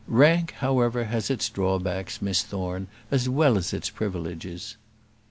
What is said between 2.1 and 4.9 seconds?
Miss Thorne, as well as its privileges."